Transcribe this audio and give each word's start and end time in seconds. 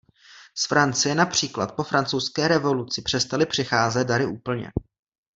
Z 0.55 0.65
Francie 0.67 1.15
například 1.15 1.75
po 1.75 1.83
francouzské 1.83 2.47
revoluci 2.47 3.01
přestali 3.01 3.45
přicházet 3.45 4.03
dary 4.07 4.25
úplně. 4.25 4.71